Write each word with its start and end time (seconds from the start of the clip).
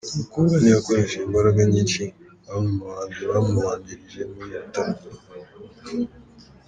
Uyu 0.07 0.13
mukobwa 0.21 0.53
ntiyakoresheje 0.59 1.25
imbaraga 1.27 1.59
nyinshi 1.73 2.03
nka 2.43 2.53
bamwe 2.53 2.71
mu 2.73 2.85
bahanzi 2.87 3.21
bamubanjirije 3.31 4.21
muri 4.33 4.45
ibi 4.49 4.59
bitaramo. 4.63 5.05